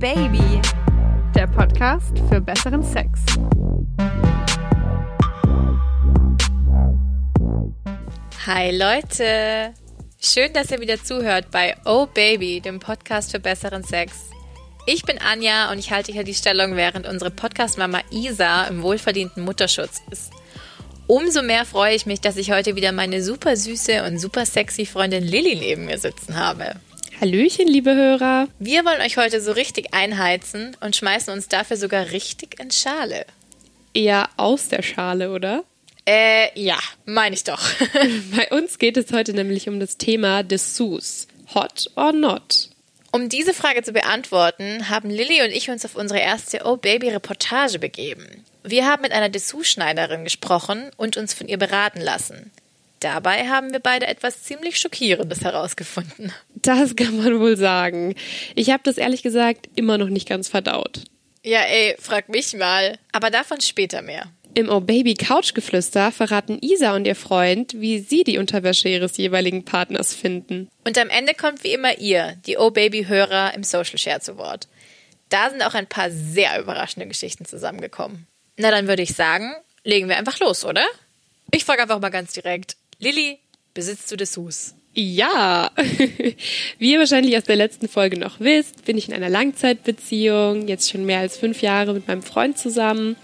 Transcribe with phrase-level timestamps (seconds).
[0.00, 0.62] Baby,
[1.34, 3.20] der Podcast für besseren Sex.
[8.46, 9.74] Hi Leute!
[10.18, 14.30] Schön, dass ihr wieder zuhört bei Oh Baby, dem Podcast für besseren Sex.
[14.86, 19.44] Ich bin Anja und ich halte hier die Stellung, während unsere Podcast-Mama Isa im wohlverdienten
[19.44, 20.32] Mutterschutz ist.
[21.08, 24.86] Umso mehr freue ich mich, dass ich heute wieder meine super süße und super sexy
[24.86, 26.76] Freundin Lilly neben mir sitzen habe.
[27.20, 28.48] Hallöchen, liebe Hörer.
[28.58, 33.26] Wir wollen euch heute so richtig einheizen und schmeißen uns dafür sogar richtig in Schale.
[33.92, 35.64] Eher aus der Schale, oder?
[36.08, 37.60] Äh, ja, meine ich doch.
[38.34, 41.26] Bei uns geht es heute nämlich um das Thema Dessous.
[41.54, 42.70] Hot or not?
[43.12, 47.10] Um diese Frage zu beantworten, haben Lilly und ich uns auf unsere erste Oh Baby
[47.10, 48.46] Reportage begeben.
[48.64, 52.50] Wir haben mit einer Dessous-Schneiderin gesprochen und uns von ihr beraten lassen.
[53.00, 56.32] Dabei haben wir beide etwas ziemlich Schockierendes herausgefunden.
[56.54, 58.14] Das kann man wohl sagen.
[58.54, 61.00] Ich habe das ehrlich gesagt immer noch nicht ganz verdaut.
[61.42, 62.98] Ja, ey, frag mich mal.
[63.12, 64.26] Aber davon später mehr.
[64.54, 69.64] Im Oh Baby Couchgeflüster verraten Isa und ihr Freund, wie sie die Unterwäsche ihres jeweiligen
[69.64, 70.68] Partners finden.
[70.84, 74.36] Und am Ende kommt wie immer ihr, die Oh Baby Hörer im Social Share zu
[74.36, 74.68] Wort.
[75.30, 78.26] Da sind auch ein paar sehr überraschende Geschichten zusammengekommen.
[78.56, 79.54] Na, dann würde ich sagen,
[79.84, 80.84] legen wir einfach los, oder?
[81.52, 82.76] Ich frage einfach mal ganz direkt.
[83.00, 83.38] Lilly,
[83.72, 84.74] besitzt du Dessous?
[84.92, 85.70] Ja,
[86.78, 90.90] wie ihr wahrscheinlich aus der letzten Folge noch wisst, bin ich in einer Langzeitbeziehung, jetzt
[90.90, 93.16] schon mehr als fünf Jahre mit meinem Freund zusammen.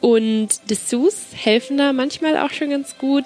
[0.00, 3.24] Und Dessous helfen da manchmal auch schon ganz gut,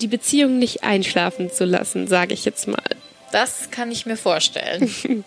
[0.00, 2.96] die Beziehung nicht einschlafen zu lassen, sage ich jetzt mal.
[3.32, 4.90] Das kann ich mir vorstellen.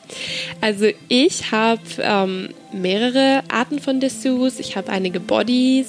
[0.61, 4.59] Also ich habe ähm, mehrere Arten von Dessous.
[4.59, 5.87] Ich habe einige Bodies,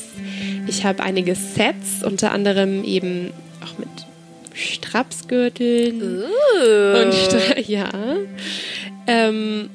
[0.68, 3.32] ich habe einige Sets, unter anderem eben
[3.64, 3.88] auch mit
[4.54, 6.02] Strapsgürteln.
[6.02, 7.02] Uh.
[7.02, 7.90] Und Stra ja.
[9.06, 9.70] Ähm,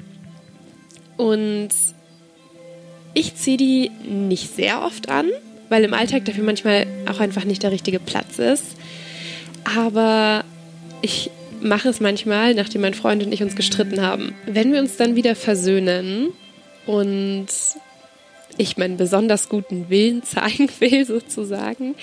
[1.17, 1.69] und
[3.13, 5.29] ich ziehe die nicht sehr oft an,
[5.69, 8.77] weil im Alltag dafür manchmal auch einfach nicht der richtige Platz ist.
[9.63, 10.43] Aber
[11.01, 11.31] ich
[11.65, 14.35] mache es manchmal, nachdem mein Freund und ich uns gestritten haben.
[14.45, 16.31] Wenn wir uns dann wieder versöhnen
[16.85, 17.47] und
[18.57, 21.95] ich meinen besonders guten Willen zeigen will, sozusagen,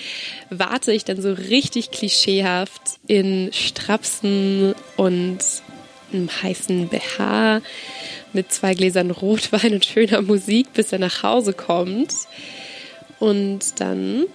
[0.49, 5.39] warte ich dann so richtig klischeehaft in Strapsen und
[6.11, 7.61] einem heißen BH
[8.33, 12.13] mit zwei Gläsern Rotwein und schöner Musik, bis er nach Hause kommt.
[13.19, 14.25] Und dann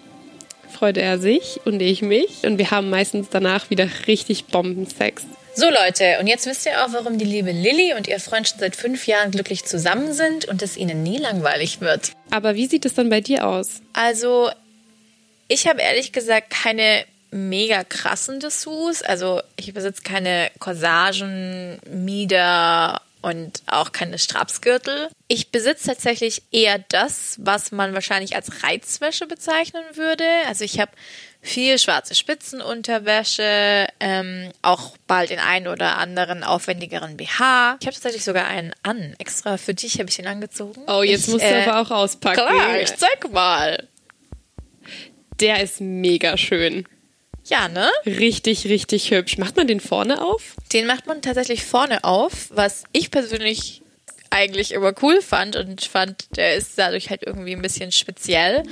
[0.69, 2.45] freut er sich und ich mich.
[2.45, 5.25] Und wir haben meistens danach wieder richtig Bombensex.
[5.55, 8.61] So Leute, und jetzt wisst ihr auch, warum die liebe Lilly und ihr Freund schon
[8.61, 12.13] seit fünf Jahren glücklich zusammen sind und es ihnen nie langweilig wird.
[12.31, 13.83] Aber wie sieht es dann bei dir aus?
[13.93, 14.51] Also,
[15.49, 19.03] ich habe ehrlich gesagt keine mega krassen Dessous.
[19.03, 25.09] Also, ich besitze keine Corsagen, Mieder und auch keine Strapsgürtel.
[25.29, 30.25] Ich besitze tatsächlich eher das, was man wahrscheinlich als Reizwäsche bezeichnen würde.
[30.47, 30.93] Also ich habe
[31.41, 37.77] viel schwarze Spitzenunterwäsche, ähm, auch bald den einen oder anderen aufwendigeren BH.
[37.81, 39.15] Ich habe tatsächlich sogar einen an.
[39.19, 40.83] Extra für dich habe ich den angezogen.
[40.87, 42.37] Oh, jetzt ich, musst du aber auch auspacken.
[42.37, 43.89] Klar, ich zeig mal.
[45.41, 46.87] Der ist mega schön.
[47.49, 47.89] Ja, ne?
[48.05, 49.39] Richtig, richtig hübsch.
[49.39, 50.55] Macht man den vorne auf?
[50.73, 53.83] Den macht man tatsächlich vorne auf, was ich persönlich
[54.31, 58.63] eigentlich immer cool fand und fand, der ist dadurch halt irgendwie ein bisschen speziell.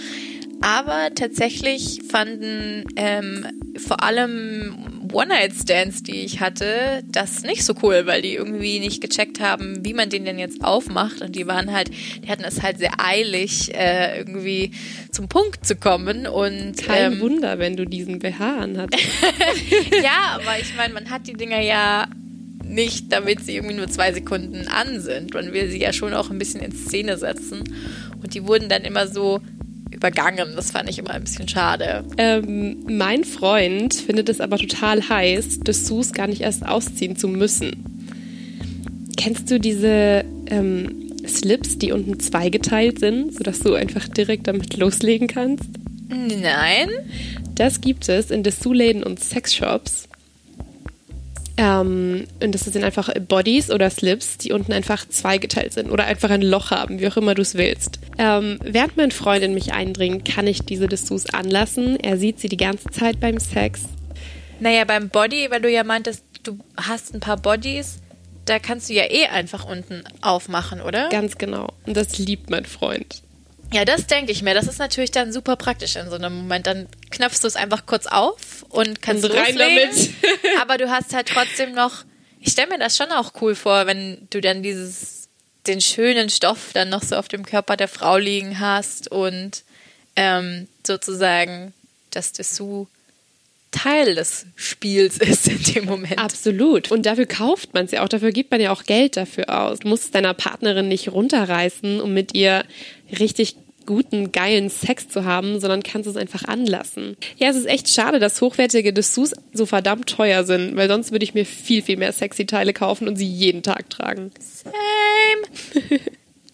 [0.61, 3.47] Aber tatsächlich fanden ähm,
[3.79, 9.41] vor allem One-Night-Stands, die ich hatte, das nicht so cool, weil die irgendwie nicht gecheckt
[9.41, 11.23] haben, wie man den denn jetzt aufmacht.
[11.23, 11.91] Und die waren halt,
[12.25, 14.73] die hatten es halt sehr eilig, äh, irgendwie
[15.11, 16.27] zum Punkt zu kommen.
[16.27, 19.05] Und Kein ähm, Wunder, wenn du diesen BH anhattest.
[20.03, 22.07] ja, aber ich meine, man hat die Dinger ja
[22.65, 25.35] nicht, damit sie irgendwie nur zwei Sekunden an sind.
[25.35, 27.65] Man will sie ja schon auch ein bisschen in Szene setzen.
[28.23, 29.41] Und die wurden dann immer so
[29.91, 30.55] übergangen.
[30.57, 32.05] Das fand ich immer ein bisschen schade.
[32.19, 37.85] ähm, mein Freund findet es aber total heiß, Dessous gar nicht erst ausziehen zu müssen.
[39.17, 45.27] Kennst du diese ähm, Slips, die unten zweigeteilt sind, sodass du einfach direkt damit loslegen
[45.27, 45.65] kannst?
[46.09, 46.91] Nein.
[47.55, 50.09] Das gibt es in Dessous-Läden und Sexshops.
[51.59, 56.31] Ähm, und das sind einfach Bodies oder Slips, die unten einfach zweigeteilt sind oder einfach
[56.31, 57.99] ein Loch haben, wie auch immer du es willst.
[58.19, 61.99] Ähm, während mein Freund in mich eindringt, kann ich diese Dessous anlassen.
[61.99, 63.85] Er sieht sie die ganze Zeit beim Sex.
[64.61, 68.01] Naja, beim Body, weil du ja meintest, du hast ein paar Bodies,
[68.45, 71.09] da kannst du ja eh einfach unten aufmachen, oder?
[71.09, 71.73] Ganz genau.
[71.87, 73.23] Und das liebt mein Freund.
[73.73, 74.55] Ja, das denke ich mir.
[74.55, 76.67] Das ist natürlich dann super praktisch in so einem Moment.
[76.67, 79.91] Dann knöpfst du es einfach kurz auf und kannst Und rein loslegen.
[79.91, 80.11] damit.
[80.61, 82.05] Aber du hast halt trotzdem noch.
[82.41, 85.29] Ich stelle mir das schon auch cool vor, wenn du dann dieses
[85.67, 89.65] den schönen Stoff dann noch so auf dem Körper der Frau liegen hast und
[90.15, 91.75] ähm, sozusagen
[92.13, 92.87] das Dessous
[93.73, 96.19] Teil des Spiels ist in dem Moment.
[96.19, 96.91] Absolut.
[96.91, 98.09] Und dafür kauft man es ja auch.
[98.09, 99.81] Dafür gibt man ja auch Geld dafür aus.
[99.81, 102.65] Du musst es deiner Partnerin nicht runterreißen, um mit ihr
[103.19, 103.57] richtig
[103.87, 107.17] guten, geilen Sex zu haben, sondern kannst es einfach anlassen.
[107.39, 111.25] Ja, es ist echt schade, dass hochwertige Dessous so verdammt teuer sind, weil sonst würde
[111.25, 114.33] ich mir viel, viel mehr sexy Teile kaufen und sie jeden Tag tragen.
[114.41, 116.01] Same.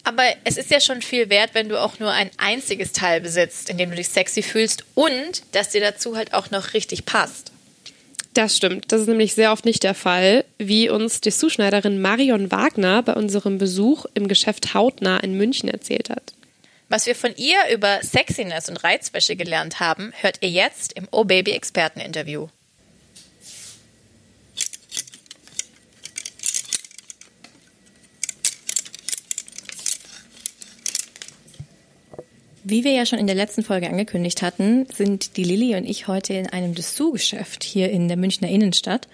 [0.05, 3.69] Aber es ist ja schon viel wert, wenn du auch nur ein einziges Teil besitzt,
[3.69, 7.51] in dem du dich sexy fühlst und dass dir dazu halt auch noch richtig passt.
[8.33, 8.91] Das stimmt.
[8.91, 13.59] Das ist nämlich sehr oft nicht der Fall, wie uns Dessous-Schneiderin Marion Wagner bei unserem
[13.59, 16.33] Besuch im Geschäft Hautnah in München erzählt hat.
[16.93, 21.23] Was wir von ihr über Sexiness und Reizwäsche gelernt haben, hört ihr jetzt im Oh
[21.23, 22.49] Baby Experteninterview.
[32.63, 36.07] Wie wir ja schon in der letzten Folge angekündigt hatten, sind die Lilly und ich
[36.07, 39.07] heute in einem Dessous-Geschäft hier in der Münchner Innenstadt.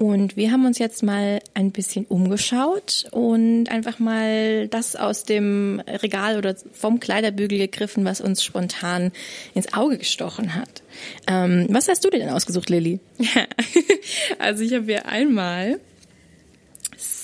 [0.00, 5.82] Und wir haben uns jetzt mal ein bisschen umgeschaut und einfach mal das aus dem
[5.86, 9.12] Regal oder vom Kleiderbügel gegriffen, was uns spontan
[9.52, 10.82] ins Auge gestochen hat.
[11.26, 12.98] Ähm, was hast du dir denn ausgesucht, Lilly?
[14.38, 15.78] also ich habe hier einmal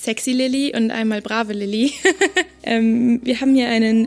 [0.07, 1.93] Sexy Lilly und einmal Brave Lilly.
[2.63, 4.07] ähm, wir haben hier einen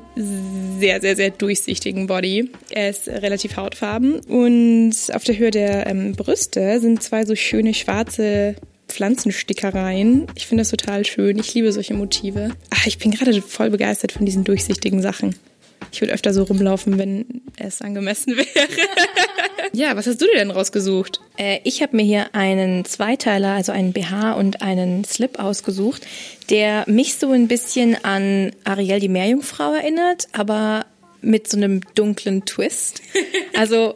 [0.79, 2.49] sehr, sehr, sehr durchsichtigen Body.
[2.69, 7.73] Er ist relativ hautfarben und auf der Höhe der ähm, Brüste sind zwei so schöne
[7.73, 8.55] schwarze
[8.87, 10.27] Pflanzenstickereien.
[10.35, 11.37] Ich finde das total schön.
[11.37, 12.51] Ich liebe solche Motive.
[12.69, 15.35] Ach, ich bin gerade voll begeistert von diesen durchsichtigen Sachen.
[15.91, 18.47] Ich würde öfter so rumlaufen, wenn es angemessen wäre.
[19.73, 21.19] ja, was hast du dir denn rausgesucht?
[21.37, 26.05] Äh, ich habe mir hier einen Zweiteiler, also einen BH und einen Slip ausgesucht,
[26.49, 30.85] der mich so ein bisschen an Ariel die Meerjungfrau erinnert, aber
[31.21, 33.01] mit so einem dunklen Twist.
[33.57, 33.95] Also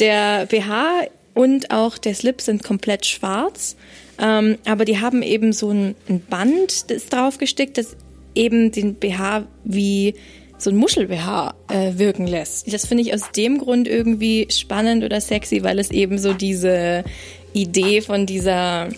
[0.00, 3.76] der BH und auch der Slip sind komplett schwarz,
[4.20, 7.96] ähm, aber die haben eben so ein, ein Band, das draufgestickt, das
[8.34, 10.14] eben den BH wie
[10.58, 12.72] so ein Muschel-BH äh, wirken lässt.
[12.72, 17.04] Das finde ich aus dem Grund irgendwie spannend oder sexy, weil es eben so diese
[17.52, 18.88] Idee von dieser,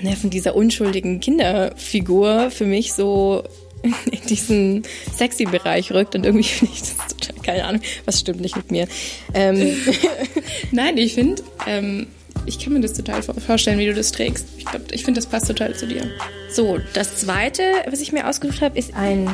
[0.00, 3.44] ne, von dieser unschuldigen Kinderfigur für mich so
[3.82, 4.82] in diesen
[5.14, 8.70] sexy Bereich rückt und irgendwie finde ich das total, keine Ahnung, was stimmt nicht mit
[8.70, 8.86] mir.
[9.34, 9.76] Ähm.
[10.70, 12.06] Nein, ich finde, ähm,
[12.46, 14.46] ich kann mir das total vorstellen, wie du das trägst.
[14.58, 16.10] Ich glaube, ich finde, das passt total zu dir.
[16.50, 19.32] So, das zweite, was ich mir ausgesucht habe, ist ein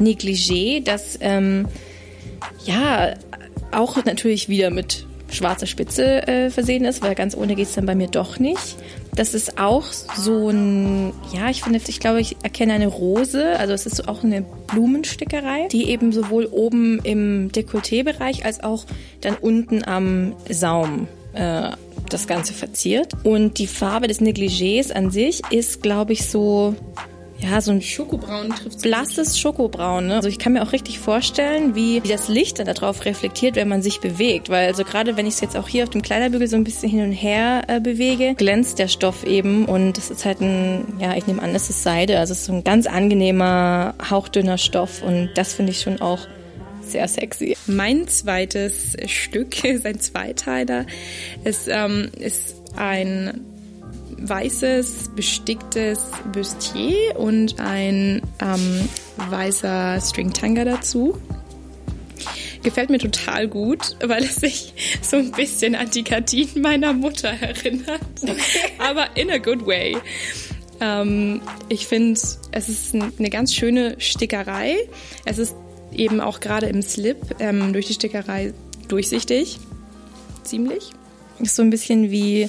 [0.00, 1.66] Negligé, das ähm,
[2.64, 3.14] ja
[3.72, 7.86] auch natürlich wieder mit schwarzer Spitze äh, versehen ist, weil ganz ohne geht es dann
[7.86, 8.76] bei mir doch nicht.
[9.14, 13.72] Das ist auch so ein, ja, ich finde, ich glaube, ich erkenne eine Rose, also
[13.72, 18.86] es ist auch eine Blumenstickerei, die eben sowohl oben im Dekolleté-Bereich als auch
[19.20, 21.70] dann unten am Saum äh,
[22.08, 23.12] das Ganze verziert.
[23.24, 26.74] Und die Farbe des Negligés an sich ist, glaube ich, so
[27.42, 30.08] ja, so ein Schokobraun trifft blasses Schokobraun.
[30.08, 30.16] Ne?
[30.16, 33.68] Also ich kann mir auch richtig vorstellen, wie, wie das Licht dann darauf reflektiert, wenn
[33.68, 34.50] man sich bewegt.
[34.50, 36.90] Weil also gerade wenn ich es jetzt auch hier auf dem Kleiderbügel so ein bisschen
[36.90, 41.16] hin und her äh, bewege, glänzt der Stoff eben und das ist halt ein, ja,
[41.16, 42.18] ich nehme an, das ist Seide.
[42.18, 46.26] Also es ist so ein ganz angenehmer, hauchdünner Stoff und das finde ich schon auch
[46.82, 47.56] sehr sexy.
[47.66, 50.86] Mein zweites Stück ist ein Zweiteiler.
[51.44, 53.40] Es ähm, ist ein
[54.20, 58.88] weißes besticktes Bustier und ein ähm,
[59.28, 61.18] weißer Stringtanga dazu.
[62.62, 67.28] Gefällt mir total gut, weil es sich so ein bisschen an die Gardinen meiner Mutter
[67.28, 68.00] erinnert.
[68.78, 69.96] Aber in a good way.
[70.80, 72.20] Ähm, ich finde,
[72.52, 74.76] es ist eine ganz schöne Stickerei.
[75.24, 75.54] Es ist
[75.92, 78.52] eben auch gerade im Slip ähm, durch die Stickerei
[78.88, 79.58] durchsichtig.
[80.42, 80.90] Ziemlich.
[81.38, 82.48] Ist so ein bisschen wie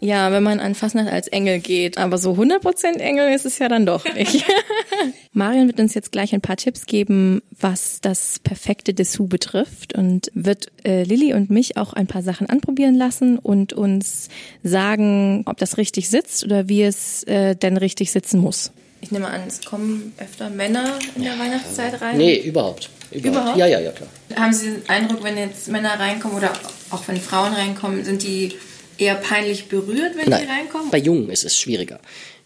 [0.00, 1.98] ja, wenn man an Fastnacht als Engel geht.
[1.98, 4.44] Aber so 100% Engel ist es ja dann doch nicht.
[5.32, 10.30] Marion wird uns jetzt gleich ein paar Tipps geben, was das perfekte Dessous betrifft und
[10.34, 14.28] wird äh, Lilly und mich auch ein paar Sachen anprobieren lassen und uns
[14.62, 18.70] sagen, ob das richtig sitzt oder wie es äh, denn richtig sitzen muss.
[19.00, 22.16] Ich nehme an, es kommen öfter Männer in der Weihnachtszeit rein?
[22.16, 22.90] Nee, überhaupt.
[23.10, 23.26] Überhaupt?
[23.26, 23.58] Überhaupt?
[23.58, 24.08] Ja, ja, ja, klar.
[24.36, 26.52] Haben Sie den Eindruck, wenn jetzt Männer reinkommen oder
[26.90, 28.54] auch wenn Frauen reinkommen, sind die
[28.98, 30.90] eher peinlich berührt, wenn Nein, die reinkommen?
[30.90, 32.00] Bei Jungen ist es schwieriger.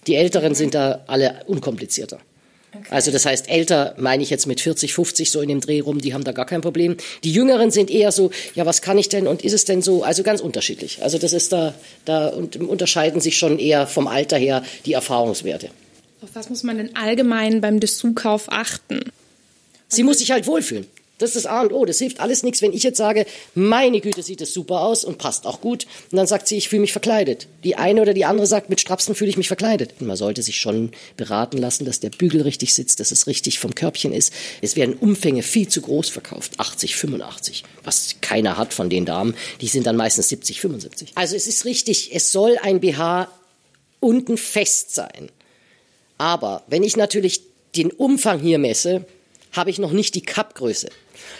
[0.06, 2.18] Die Älteren sind da alle unkomplizierter.
[2.74, 2.86] Okay.
[2.90, 6.00] Also das heißt, älter meine ich jetzt mit 40, 50 so in dem Dreh rum,
[6.00, 6.96] die haben da gar kein Problem.
[7.22, 10.02] Die Jüngeren sind eher so, ja, was kann ich denn und ist es denn so?
[10.04, 11.02] Also ganz unterschiedlich.
[11.02, 11.74] Also das ist da,
[12.06, 15.68] da unterscheiden sich schon eher vom Alter her die Erfahrungswerte.
[16.22, 19.00] Auf was muss man denn allgemein beim Dessous-Kauf achten?
[19.88, 20.86] Sie muss sich halt wohlfühlen.
[21.22, 21.84] Das ist das A und O.
[21.84, 25.18] Das hilft alles nichts, wenn ich jetzt sage, meine Güte, sieht das super aus und
[25.18, 25.86] passt auch gut.
[26.10, 27.46] Und dann sagt sie, ich fühle mich verkleidet.
[27.62, 30.00] Die eine oder die andere sagt, mit Strapsen fühle ich mich verkleidet.
[30.00, 33.74] Man sollte sich schon beraten lassen, dass der Bügel richtig sitzt, dass es richtig vom
[33.74, 34.32] Körbchen ist.
[34.60, 36.58] Es werden Umfänge viel zu groß verkauft.
[36.58, 37.64] 80, 85.
[37.84, 39.34] Was keiner hat von den Damen.
[39.60, 41.12] Die sind dann meistens 70, 75.
[41.14, 43.28] Also es ist richtig, es soll ein BH
[44.00, 45.30] unten fest sein.
[46.18, 47.42] Aber wenn ich natürlich
[47.76, 49.06] den Umfang hier messe,
[49.52, 50.88] habe ich noch nicht die Cup-Größe.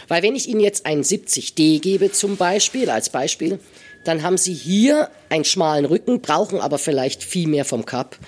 [0.08, 3.58] Weil wenn ich Ihnen jetzt einen 70D gebe zum Beispiel, als Beispiel,
[4.04, 8.18] dann haben Sie hier einen schmalen Rücken, brauchen aber vielleicht viel mehr vom Cup.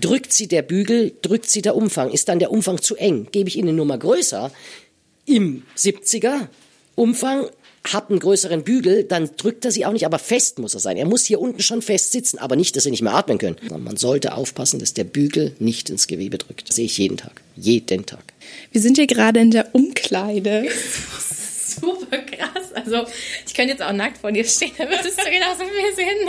[0.00, 2.10] Drückt Sie der Bügel, drückt Sie der Umfang.
[2.10, 3.28] Ist dann der Umfang zu eng?
[3.30, 4.50] Gebe ich Ihnen eine Nummer größer
[5.26, 6.48] im 70er
[6.94, 7.48] Umfang,
[7.92, 10.96] hat einen größeren Bügel, dann drückt er sie auch nicht, aber fest muss er sein.
[10.96, 13.56] Er muss hier unten schon fest sitzen, aber nicht, dass sie nicht mehr atmen können.
[13.70, 16.68] Man sollte aufpassen, dass der Bügel nicht ins Gewebe drückt.
[16.68, 17.42] Das sehe ich jeden Tag.
[17.56, 18.24] Jeden Tag.
[18.72, 20.66] Wir sind hier gerade in der Umkleide.
[21.80, 22.72] Super krass.
[22.74, 23.04] Also,
[23.46, 26.28] ich könnte jetzt auch nackt vor dir stehen, dann würdest du genauso viel sehen.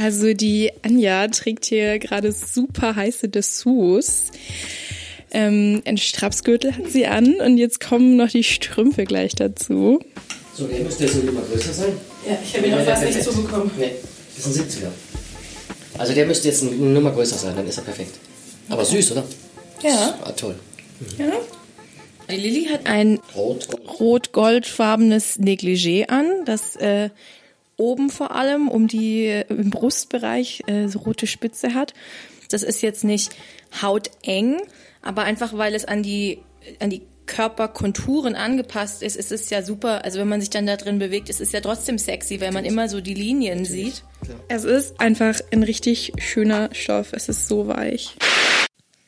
[0.00, 4.24] Also, die Anja trägt hier gerade super heiße Dessous.
[5.36, 10.00] Ähm, ein Strapsgürtel hat sie an und jetzt kommen noch die Strümpfe gleich dazu.
[10.54, 11.92] So, der müsste jetzt immer größer sein.
[12.26, 13.70] Ja, ich habe ihn noch fast nicht zubekommen.
[13.76, 13.90] Nee,
[14.34, 15.98] das ist ein 70er.
[15.98, 18.14] Also der müsste jetzt eine Nummer größer sein, dann ist er perfekt.
[18.70, 19.24] Aber süß, oder?
[19.82, 20.18] Ja.
[20.24, 20.54] Ah, toll.
[21.18, 21.30] ja.
[22.30, 23.68] Die Lilly hat ein Rot.
[24.00, 27.10] rot-goldfarbenes Negligé an, das äh,
[27.76, 31.92] oben vor allem um die äh, im Brustbereich äh, so rote Spitze hat.
[32.48, 33.36] Das ist jetzt nicht
[33.82, 34.62] hauteng,
[35.06, 36.38] aber einfach weil es an die
[36.80, 40.04] an die Körperkonturen angepasst ist, ist es ja super.
[40.04, 42.64] Also wenn man sich dann da drin bewegt, ist es ja trotzdem sexy, weil man
[42.64, 44.04] immer so die Linien sieht.
[44.48, 47.12] Es ist einfach ein richtig schöner Stoff.
[47.12, 48.16] Es ist so weich.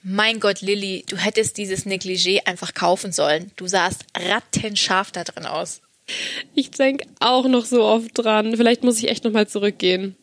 [0.02, 3.52] Mein Gott, Lilly, du hättest dieses Negligé einfach kaufen sollen.
[3.57, 5.81] Du sahst rattenscharf da drin aus.
[6.55, 8.57] Ich denke auch noch so oft dran.
[8.57, 10.17] Vielleicht muss ich echt nochmal zurückgehen.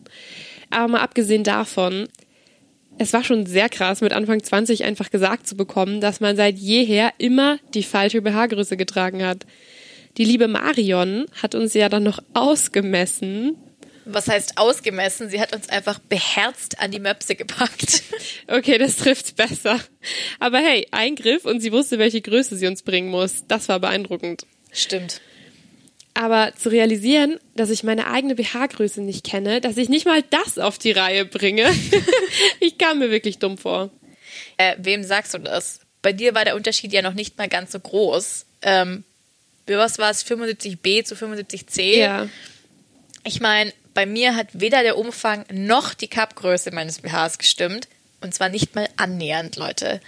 [0.69, 2.09] Aber mal abgesehen davon,
[2.97, 6.57] es war schon sehr krass, mit Anfang 20 einfach gesagt zu bekommen, dass man seit
[6.57, 9.45] jeher immer die falsche BH-Größe getragen hat.
[10.17, 13.57] Die liebe Marion hat uns ja dann noch ausgemessen.
[14.05, 15.29] Was heißt ausgemessen?
[15.29, 18.03] Sie hat uns einfach beherzt an die Möpse gepackt.
[18.47, 19.79] Okay, das trifft besser.
[20.39, 23.43] Aber hey, Eingriff und sie wusste, welche Größe sie uns bringen muss.
[23.47, 24.45] Das war beeindruckend.
[24.71, 25.19] Stimmt.
[26.15, 30.57] Aber zu realisieren, dass ich meine eigene BH-Größe nicht kenne, dass ich nicht mal das
[30.57, 31.69] auf die Reihe bringe,
[32.61, 33.91] ich kam mir wirklich dumm vor.
[34.57, 35.81] Äh, wem sagst du das?
[36.01, 38.45] Bei dir war der Unterschied ja noch nicht mal ganz so groß.
[38.61, 39.03] Ähm,
[39.67, 40.25] was war es?
[40.25, 41.97] 75b zu 75c?
[41.97, 42.29] Ja.
[43.25, 47.87] Ich meine, bei mir hat weder der Umfang noch die Cup-Größe meines BHs gestimmt.
[48.21, 49.99] Und zwar nicht mal annähernd, Leute.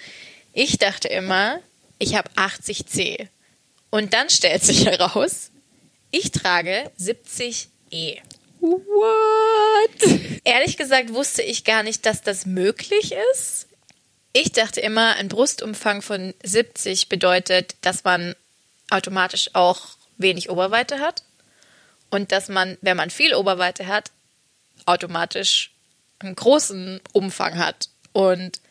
[0.54, 1.60] Ich dachte immer,
[2.00, 3.28] ich habe 80c.
[3.90, 5.52] Und dann stellt sich heraus,
[6.12, 8.22] ich trage 70e.
[8.60, 10.42] What?
[10.44, 13.68] Ehrlich gesagt wusste ich gar nicht, dass das möglich ist.
[14.34, 18.36] Ich dachte immer, ein Brustumfang von 70 bedeutet, dass man
[18.90, 21.24] automatisch auch wenig Oberweite hat
[22.10, 24.12] und dass man, wenn man viel Oberweite hat,
[24.86, 25.72] automatisch
[26.20, 27.90] einen großen Umfang hat.
[28.14, 28.62] Und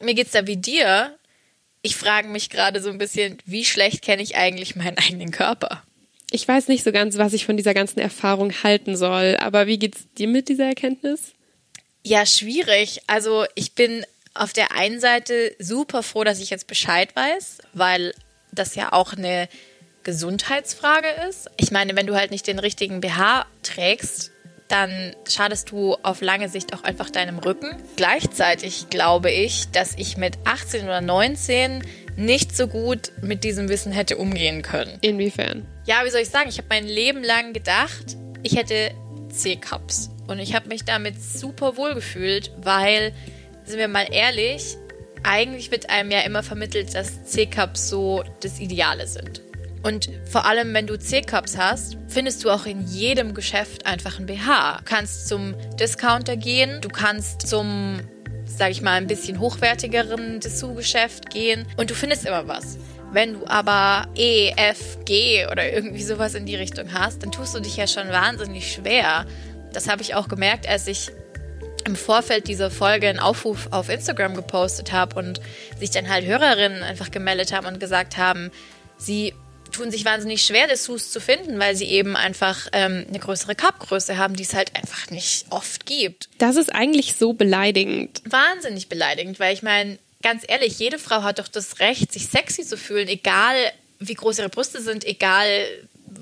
[0.00, 1.16] mir geht's da wie dir.
[1.82, 5.82] Ich frage mich gerade so ein bisschen, wie schlecht kenne ich eigentlich meinen eigenen Körper?
[6.34, 9.78] Ich weiß nicht so ganz, was ich von dieser ganzen Erfahrung halten soll, aber wie
[9.78, 11.32] geht's dir mit dieser Erkenntnis?
[12.02, 13.02] Ja, schwierig.
[13.06, 18.14] Also ich bin auf der einen Seite super froh, dass ich jetzt Bescheid weiß, weil
[18.50, 19.48] das ja auch eine
[20.02, 21.52] Gesundheitsfrage ist.
[21.56, 24.32] Ich meine, wenn du halt nicht den richtigen BH trägst,
[24.66, 27.76] dann schadest du auf lange Sicht auch einfach deinem Rücken.
[27.94, 31.84] Gleichzeitig glaube ich, dass ich mit 18 oder 19
[32.16, 34.98] nicht so gut mit diesem Wissen hätte umgehen können.
[35.00, 35.66] Inwiefern?
[35.86, 36.48] Ja, wie soll ich sagen?
[36.48, 38.92] Ich habe mein Leben lang gedacht, ich hätte
[39.30, 40.10] C-Cups.
[40.26, 43.12] Und ich habe mich damit super wohl gefühlt, weil,
[43.64, 44.76] sind wir mal ehrlich,
[45.22, 49.42] eigentlich wird einem ja immer vermittelt, dass C-Cups so das Ideale sind.
[49.82, 54.24] Und vor allem, wenn du C-Cups hast, findest du auch in jedem Geschäft einfach ein
[54.24, 54.78] BH.
[54.78, 58.00] Du kannst zum Discounter gehen, du kannst zum,
[58.46, 62.78] sag ich mal, ein bisschen hochwertigeren Dessous-Geschäft gehen und du findest immer was.
[63.12, 67.54] Wenn du aber E, F, G oder irgendwie sowas in die Richtung hast, dann tust
[67.54, 69.26] du dich ja schon wahnsinnig schwer.
[69.72, 71.10] Das habe ich auch gemerkt, als ich
[71.84, 75.40] im Vorfeld dieser Folge einen Aufruf auf Instagram gepostet habe und
[75.78, 78.50] sich dann halt Hörerinnen einfach gemeldet haben und gesagt haben,
[78.96, 79.34] sie
[79.74, 84.16] tun sich wahnsinnig schwer, Dessous zu finden, weil sie eben einfach ähm, eine größere Cupgröße
[84.16, 86.28] haben, die es halt einfach nicht oft gibt.
[86.38, 88.22] Das ist eigentlich so beleidigend.
[88.24, 92.64] Wahnsinnig beleidigend, weil ich meine, ganz ehrlich, jede Frau hat doch das Recht, sich sexy
[92.64, 93.54] zu fühlen, egal
[93.98, 95.66] wie groß ihre Brüste sind, egal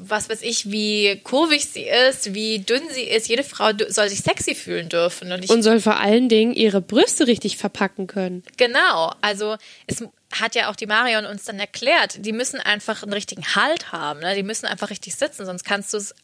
[0.09, 3.29] was weiß ich, wie kurvig sie ist, wie dünn sie ist.
[3.29, 5.33] Jede Frau soll sich sexy fühlen dürfen.
[5.33, 8.43] Und, und soll vor allen Dingen ihre Brüste richtig verpacken können.
[8.57, 9.13] Genau.
[9.21, 9.57] Also
[9.87, 13.93] es hat ja auch die Marion uns dann erklärt, die müssen einfach einen richtigen Halt
[13.93, 14.21] haben.
[14.21, 14.35] Ne?
[14.35, 16.15] Die müssen einfach richtig sitzen, sonst kannst du es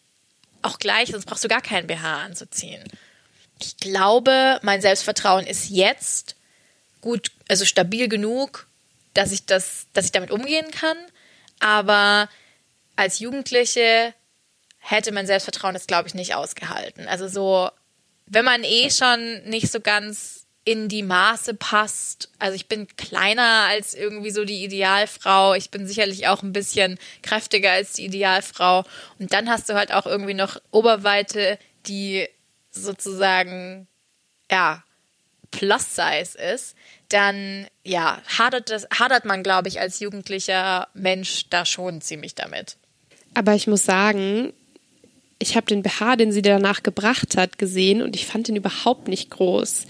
[0.62, 2.82] auch gleich, sonst brauchst du gar keinen BH anzuziehen.
[3.60, 6.36] Ich glaube, mein Selbstvertrauen ist jetzt
[7.00, 8.66] gut, also stabil genug,
[9.14, 10.96] dass ich das, dass ich damit umgehen kann.
[11.60, 12.28] Aber
[12.98, 14.12] als Jugendliche
[14.78, 17.06] hätte mein Selbstvertrauen das, glaube ich, nicht ausgehalten.
[17.06, 17.70] Also so,
[18.26, 22.28] wenn man eh schon nicht so ganz in die Maße passt.
[22.40, 25.54] Also ich bin kleiner als irgendwie so die Idealfrau.
[25.54, 28.84] Ich bin sicherlich auch ein bisschen kräftiger als die Idealfrau.
[29.20, 32.28] Und dann hast du halt auch irgendwie noch Oberweite, die
[32.72, 33.86] sozusagen,
[34.50, 34.82] ja,
[35.52, 36.74] Plus Size ist.
[37.08, 42.76] Dann, ja, hadert, das, hadert man, glaube ich, als jugendlicher Mensch da schon ziemlich damit.
[43.34, 44.52] Aber ich muss sagen,
[45.38, 49.08] ich habe den BH, den sie danach gebracht hat, gesehen und ich fand ihn überhaupt
[49.08, 49.86] nicht groß.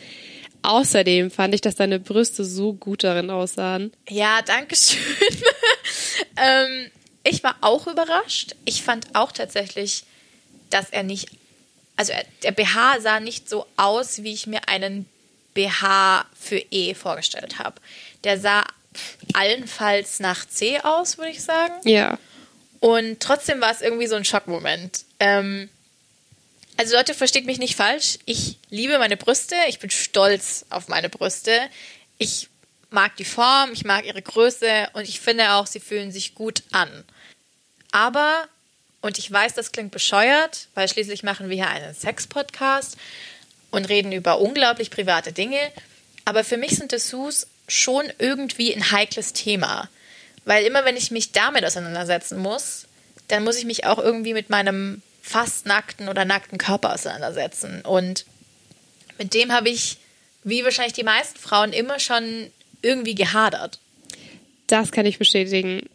[0.63, 3.93] Außerdem fand ich, dass deine Brüste so gut darin aussahen.
[4.09, 4.99] Ja, danke schön.
[6.37, 6.91] ähm,
[7.25, 8.55] ich war auch überrascht.
[8.65, 10.05] Ich fand auch tatsächlich,
[10.71, 11.31] dass er nicht,
[11.97, 15.07] also der BH sah nicht so aus, wie ich mir einen
[15.55, 17.81] BH für E vorgestellt habe.
[18.25, 18.65] Der sah
[19.35, 21.75] allenfalls nach C aus, würde ich sagen.
[21.85, 22.19] Ja.
[22.81, 25.05] Und trotzdem war es irgendwie so ein Schockmoment.
[25.21, 25.69] Ähm,
[26.77, 28.19] also Leute, versteht mich nicht falsch.
[28.25, 29.57] Ich liebe meine Brüste.
[29.69, 31.53] Ich bin stolz auf meine Brüste.
[32.19, 32.49] Ich
[32.91, 36.63] mag die Form, ich mag ihre Größe und ich finde auch, sie fühlen sich gut
[36.73, 37.05] an.
[37.91, 38.49] Aber,
[39.01, 42.97] und ich weiß, das klingt bescheuert, weil schließlich machen wir hier einen Sex-Podcast
[43.71, 45.61] und reden über unglaublich private Dinge.
[46.25, 49.89] Aber für mich sind Dessous schon irgendwie ein heikles Thema.
[50.49, 52.87] Weil immer wenn ich mich damit auseinandersetzen muss,
[53.29, 57.83] dann muss ich mich auch irgendwie mit meinem fast nackten oder nackten Körper auseinandersetzen.
[57.83, 58.25] Und
[59.19, 59.99] mit dem habe ich,
[60.45, 63.79] wie wahrscheinlich die meisten Frauen, immer schon irgendwie gehadert.
[64.69, 65.87] Das kann ich bestätigen.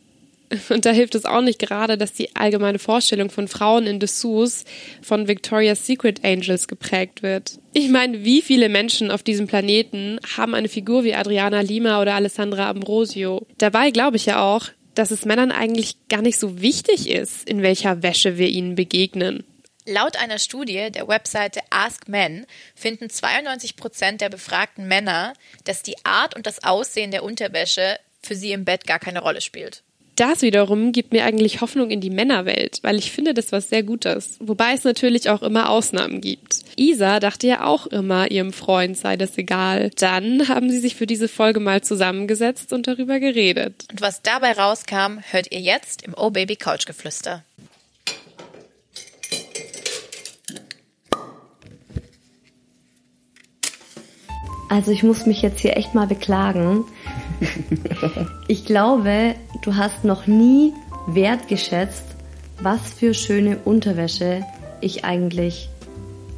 [0.69, 4.65] Und da hilft es auch nicht gerade, dass die allgemeine Vorstellung von Frauen in Dessous
[5.01, 7.59] von Victoria's Secret Angels geprägt wird.
[7.73, 12.15] Ich meine, wie viele Menschen auf diesem Planeten haben eine Figur wie Adriana Lima oder
[12.15, 13.45] Alessandra Ambrosio?
[13.57, 17.63] Dabei glaube ich ja auch, dass es Männern eigentlich gar nicht so wichtig ist, in
[17.63, 19.43] welcher Wäsche wir ihnen begegnen.
[19.85, 25.33] Laut einer Studie der Webseite Ask Men finden 92 Prozent der befragten Männer,
[25.65, 29.41] dass die Art und das Aussehen der Unterwäsche für sie im Bett gar keine Rolle
[29.41, 29.83] spielt
[30.15, 33.83] das wiederum gibt mir eigentlich Hoffnung in die Männerwelt, weil ich finde das was sehr
[33.83, 34.37] Gutes.
[34.39, 36.59] Wobei es natürlich auch immer Ausnahmen gibt.
[36.75, 39.91] Isa dachte ja auch immer, ihrem Freund sei das egal.
[39.97, 43.85] Dann haben sie sich für diese Folge mal zusammengesetzt und darüber geredet.
[43.91, 47.43] Und was dabei rauskam, hört ihr jetzt im Oh Baby Couch Geflüster.
[54.73, 56.85] Also ich muss mich jetzt hier echt mal beklagen.
[58.47, 60.73] Ich glaube, du hast noch nie
[61.07, 62.03] wertgeschätzt,
[62.61, 64.43] was für schöne Unterwäsche
[64.81, 65.69] ich eigentlich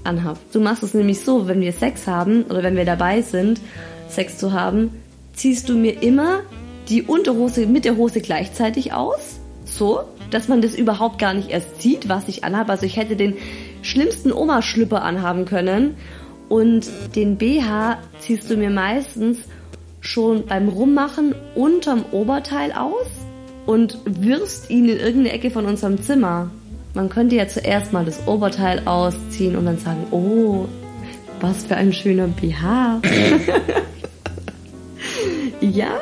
[0.04, 0.38] anhab.
[0.52, 3.60] Du machst es nämlich so, wenn wir Sex haben oder wenn wir dabei sind,
[4.08, 4.92] Sex zu haben,
[5.34, 6.42] ziehst du mir immer
[6.90, 11.82] die Unterhose mit der Hose gleichzeitig aus, so, dass man das überhaupt gar nicht erst
[11.82, 12.72] sieht, was ich anhabe.
[12.72, 13.36] Also ich hätte den
[13.82, 15.96] schlimmsten Oma-Schlüpper anhaben können
[16.50, 19.40] und den BH ziehst du mir meistens
[20.06, 23.08] schon beim Rummachen unterm Oberteil aus
[23.66, 26.52] und wirfst ihn in irgendeine Ecke von unserem Zimmer.
[26.94, 30.68] Man könnte ja zuerst mal das Oberteil ausziehen und dann sagen, oh,
[31.42, 33.02] was für ein schöner BH.
[35.62, 36.00] ja.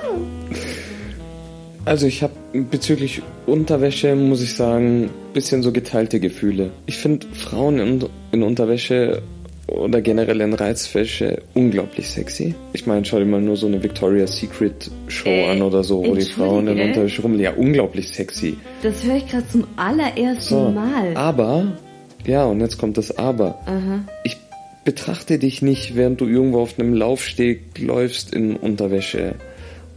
[1.85, 6.71] Also ich habe bezüglich Unterwäsche, muss ich sagen, bisschen so geteilte Gefühle.
[6.85, 9.21] Ich finde Frauen in, in Unterwäsche
[9.67, 12.55] oder generell in Reizwäsche unglaublich sexy.
[12.73, 16.05] Ich meine, schau dir mal nur so eine Victoria's Secret Show äh, an oder so,
[16.05, 17.39] wo die Frauen in Unterwäsche rum.
[17.39, 18.57] Ja, unglaublich sexy.
[18.81, 21.15] Das höre ich gerade zum allerersten so, Mal.
[21.15, 21.73] Aber,
[22.25, 23.59] ja, und jetzt kommt das Aber.
[23.65, 24.03] Aha.
[24.23, 24.37] Ich
[24.83, 29.35] betrachte dich nicht, während du irgendwo auf einem Laufsteg läufst in Unterwäsche.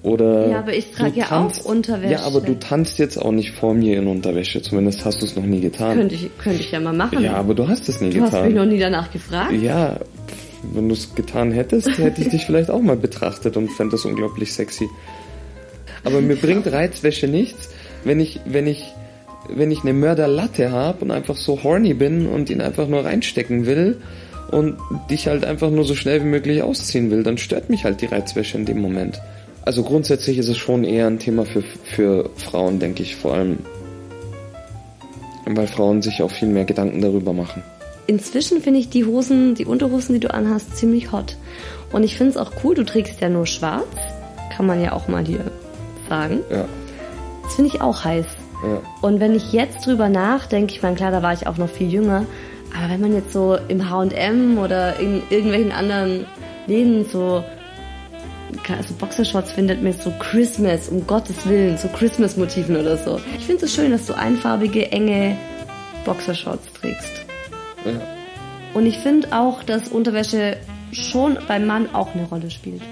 [0.07, 2.13] Oder ja, aber ich trage ja auch Unterwäsche.
[2.13, 4.63] Ja, aber du tanzt jetzt auch nicht vor mir in Unterwäsche.
[4.63, 5.99] Zumindest hast du es noch nie getan.
[5.99, 7.25] Könnte ich, könnte ich ja mal machen.
[7.25, 8.31] Ja, aber du hast es nie du getan.
[8.31, 9.53] Du hast mich noch nie danach gefragt.
[9.61, 9.99] Ja,
[10.63, 14.05] wenn du es getan hättest, hätte ich dich vielleicht auch mal betrachtet und fände das
[14.05, 14.89] unglaublich sexy.
[16.05, 17.71] Aber mir bringt Reizwäsche nichts,
[18.05, 18.85] wenn ich, wenn ich,
[19.49, 23.67] wenn ich eine Mörderlatte habe und einfach so horny bin und ihn einfach nur reinstecken
[23.67, 23.97] will
[24.53, 24.77] und
[25.11, 28.07] dich halt einfach nur so schnell wie möglich ausziehen will, dann stört mich halt die
[28.07, 29.21] Reizwäsche in dem Moment.
[29.67, 33.59] Also grundsätzlich ist es schon eher ein Thema für, für Frauen, denke ich, vor allem.
[35.45, 37.65] Weil Frauen sich auch viel mehr Gedanken darüber machen.
[38.07, 41.37] Inzwischen finde ich die Hosen, die Unterhosen, die du anhast, ziemlich hot.
[41.91, 43.89] Und ich finde es auch cool, du trägst ja nur schwarz.
[44.55, 45.51] Kann man ja auch mal hier
[46.09, 46.43] sagen.
[46.49, 46.67] Ja.
[47.43, 48.27] Das finde ich auch heiß.
[48.63, 48.83] Ja.
[49.03, 51.93] Und wenn ich jetzt drüber nachdenke, ich meine, klar, da war ich auch noch viel
[51.93, 52.25] jünger,
[52.73, 56.25] aber wenn man jetzt so im H&M oder in irgendwelchen anderen
[56.69, 57.43] Läden so
[58.87, 63.21] so Boxershorts findet mit so Christmas, um Gottes Willen, so Christmas-Motiven oder so.
[63.39, 65.37] Ich finde es schön, dass du einfarbige, enge
[66.05, 67.25] Boxershorts trägst.
[67.85, 68.01] Ja.
[68.75, 70.57] Und ich finde auch, dass Unterwäsche
[70.93, 72.83] schon beim Mann auch eine Rolle spielt.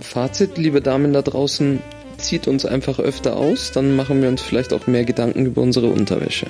[0.00, 1.80] Fazit, liebe Damen da draußen,
[2.18, 5.88] zieht uns einfach öfter aus, dann machen wir uns vielleicht auch mehr Gedanken über unsere
[5.88, 6.46] Unterwäsche.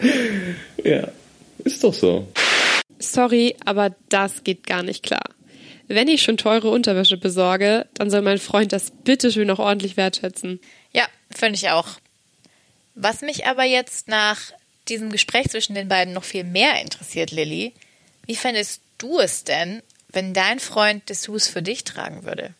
[0.84, 1.08] ja,
[1.64, 2.26] ist doch so.
[2.98, 5.22] Sorry, aber das geht gar nicht klar.
[5.88, 9.96] Wenn ich schon teure Unterwäsche besorge, dann soll mein Freund das bitte schön auch ordentlich
[9.96, 10.60] wertschätzen.
[10.92, 11.88] Ja, finde ich auch.
[12.94, 14.38] Was mich aber jetzt nach
[14.88, 17.72] diesem Gespräch zwischen den beiden noch viel mehr interessiert, Lilly,
[18.26, 22.54] wie fändest du es denn, wenn dein Freund Dessous für dich tragen würde?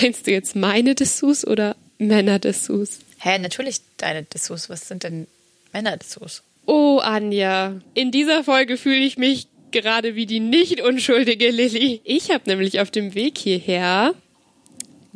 [0.00, 3.00] Meinst du jetzt meine Dessous oder Männer-Dessous?
[3.18, 4.70] Hä, natürlich deine Dessous.
[4.70, 5.26] Was sind denn
[5.72, 6.42] Männer-Dessous?
[6.66, 12.00] Oh, Anja, in dieser Folge fühle ich mich gerade wie die nicht unschuldige Lilly.
[12.04, 14.14] Ich habe nämlich auf dem Weg hierher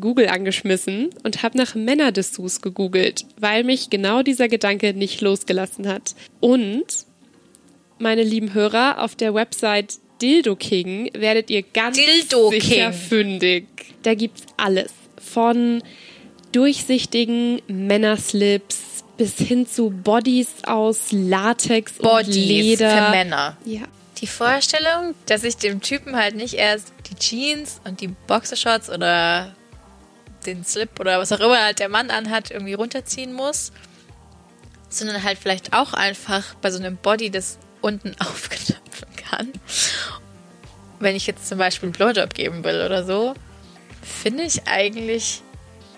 [0.01, 6.15] Google angeschmissen und habe nach Männerdessous gegoogelt, weil mich genau dieser Gedanke nicht losgelassen hat.
[6.41, 6.85] Und,
[7.99, 12.93] meine lieben Hörer, auf der Website Dildo King werdet ihr ganz Dildo sicher King.
[12.93, 13.67] fündig.
[14.03, 14.93] Da gibt's alles.
[15.21, 15.83] Von
[16.53, 22.91] durchsichtigen Männerslips bis hin zu Bodies aus Latex Bodies und Leder.
[22.91, 23.57] für Männer.
[23.65, 23.83] Ja.
[24.25, 29.55] Die Vorstellung, dass ich dem Typen halt nicht erst die Jeans und die Boxershorts oder
[30.47, 33.71] den Slip oder was auch immer halt der Mann anhat, irgendwie runterziehen muss,
[34.89, 39.53] sondern halt vielleicht auch einfach bei so einem Body das unten aufknöpfen kann.
[41.01, 43.35] Wenn ich jetzt zum Beispiel einen Blowjob geben will oder so,
[44.01, 45.43] finde ich eigentlich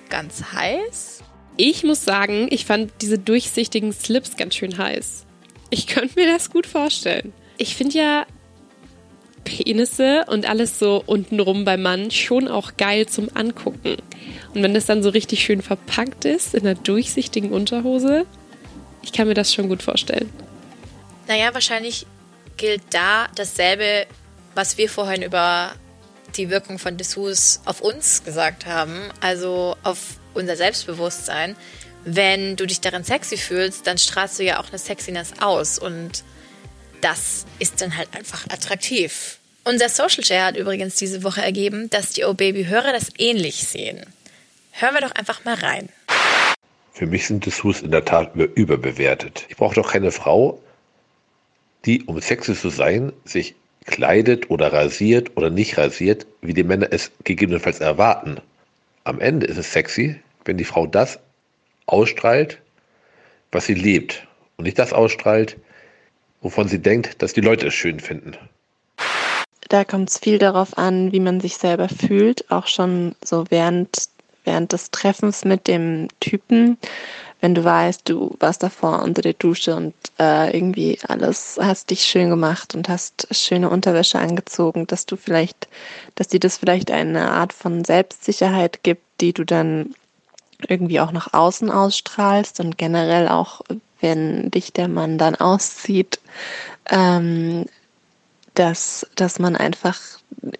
[0.08, 1.22] ganz heiß.
[1.58, 5.26] Ich muss sagen, ich fand diese durchsichtigen Slips ganz schön heiß.
[5.70, 7.32] Ich könnte mir das gut vorstellen.
[7.58, 8.26] Ich finde ja
[9.44, 13.96] Penisse und alles so untenrum beim Mann schon auch geil zum Angucken.
[14.54, 18.26] Und wenn das dann so richtig schön verpackt ist in einer durchsichtigen Unterhose,
[19.02, 20.30] ich kann mir das schon gut vorstellen.
[21.28, 22.06] Naja, wahrscheinlich
[22.56, 24.06] gilt da dasselbe,
[24.54, 25.72] was wir vorhin über
[26.36, 31.56] die Wirkung von Dessous auf uns gesagt haben, also auf unser Selbstbewusstsein.
[32.04, 36.24] Wenn du dich darin sexy fühlst, dann strahlst du ja auch eine Sexiness aus und
[37.06, 39.38] das ist dann halt einfach attraktiv.
[39.62, 44.04] Unser Social Share hat übrigens diese Woche ergeben, dass die O-Baby-Hörer das ähnlich sehen.
[44.72, 45.88] Hören wir doch einfach mal rein.
[46.92, 49.44] Für mich sind Dessous in der Tat über- überbewertet.
[49.48, 50.60] Ich brauche doch keine Frau,
[51.84, 56.88] die, um sexy zu sein, sich kleidet oder rasiert oder nicht rasiert, wie die Männer
[56.90, 58.38] es gegebenenfalls erwarten.
[59.04, 61.20] Am Ende ist es sexy, wenn die Frau das
[61.86, 62.58] ausstrahlt,
[63.52, 65.56] was sie lebt und nicht das ausstrahlt,
[66.46, 68.36] wovon sie denkt, dass die Leute es schön finden.
[69.68, 73.88] da kommt es viel darauf an, wie man sich selber fühlt, auch schon so während,
[74.44, 76.78] während des Treffens mit dem Typen.
[77.40, 82.02] Wenn du weißt, du warst davor unter der Dusche und äh, irgendwie alles hast dich
[82.04, 85.66] schön gemacht und hast schöne Unterwäsche angezogen, dass du vielleicht,
[86.14, 89.96] dass dir das vielleicht eine Art von Selbstsicherheit gibt, die du dann
[90.68, 93.62] irgendwie auch nach außen ausstrahlst und generell auch,
[94.00, 96.20] wenn dich der Mann dann auszieht,
[96.90, 97.66] ähm,
[98.54, 100.00] dass, dass man einfach,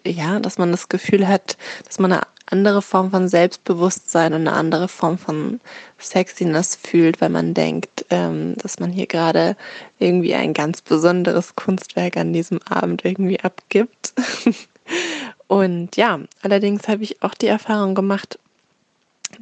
[0.05, 4.53] ja, dass man das Gefühl hat, dass man eine andere Form von Selbstbewusstsein und eine
[4.53, 5.59] andere Form von
[5.99, 9.57] Sexiness fühlt, weil man denkt, ähm, dass man hier gerade
[9.99, 14.13] irgendwie ein ganz besonderes Kunstwerk an diesem Abend irgendwie abgibt.
[15.47, 18.39] Und ja, allerdings habe ich auch die Erfahrung gemacht,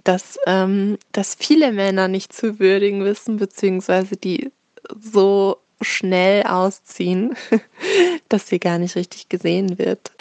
[0.04, 4.52] dass, ähm, dass viele Männer nicht zu würdigen wissen, beziehungsweise die
[5.00, 7.36] so schnell ausziehen,
[8.30, 10.12] dass sie gar nicht richtig gesehen wird.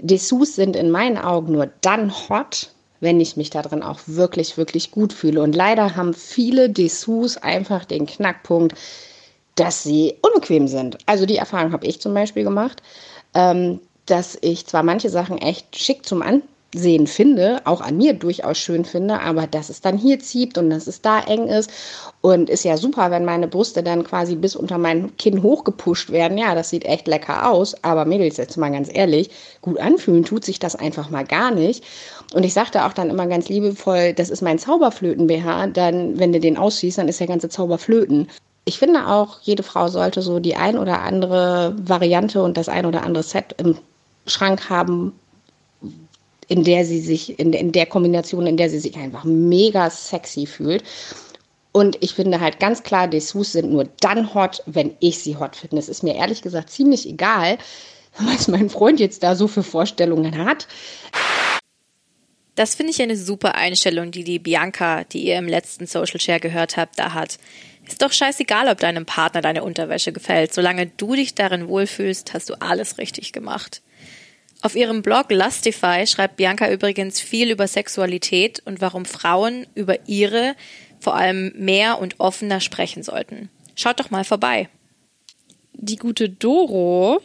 [0.00, 4.90] Dessous sind in meinen Augen nur dann hot, wenn ich mich darin auch wirklich, wirklich
[4.90, 5.42] gut fühle.
[5.42, 8.76] Und leider haben viele Dessous einfach den Knackpunkt,
[9.54, 10.98] dass sie unbequem sind.
[11.06, 12.82] Also die Erfahrung habe ich zum Beispiel gemacht,
[13.34, 18.14] ähm, dass ich zwar manche Sachen echt schick zum Ansehen Sehen finde, auch an mir
[18.14, 21.70] durchaus schön finde, aber dass es dann hier zieht und dass es da eng ist
[22.20, 26.38] und ist ja super, wenn meine Brüste dann quasi bis unter mein Kinn hochgepusht werden.
[26.38, 30.44] Ja, das sieht echt lecker aus, aber Mädels, jetzt mal ganz ehrlich, gut anfühlen tut
[30.44, 31.84] sich das einfach mal gar nicht.
[32.34, 36.40] Und ich sagte auch dann immer ganz liebevoll, das ist mein Zauberflöten-BH, dann, wenn du
[36.40, 38.28] den ausziehst, dann ist der ganze Zauberflöten.
[38.64, 42.84] Ich finde auch, jede Frau sollte so die ein oder andere Variante und das ein
[42.84, 43.78] oder andere Set im
[44.26, 45.18] Schrank haben,
[46.48, 50.46] in der sie sich, in, in der Kombination, in der sie sich einfach mega sexy
[50.46, 50.82] fühlt.
[51.72, 55.54] Und ich finde halt ganz klar, Dessous sind nur dann hot, wenn ich sie hot
[55.54, 55.78] finde.
[55.78, 57.58] Es ist mir ehrlich gesagt ziemlich egal,
[58.18, 60.66] was mein Freund jetzt da so für Vorstellungen hat.
[62.54, 66.40] Das finde ich eine super Einstellung, die die Bianca, die ihr im letzten Social Share
[66.40, 67.38] gehört habt, da hat.
[67.86, 70.52] Ist doch scheißegal, ob deinem Partner deine Unterwäsche gefällt.
[70.52, 73.80] Solange du dich darin wohlfühlst, hast du alles richtig gemacht.
[74.60, 80.54] Auf ihrem Blog Lustify schreibt Bianca übrigens viel über Sexualität und warum Frauen über ihre
[81.00, 83.50] vor allem mehr und offener sprechen sollten.
[83.76, 84.68] Schaut doch mal vorbei.
[85.74, 87.20] Die gute Doro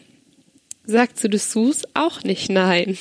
[0.86, 2.98] sagt zu Dessous auch nicht nein.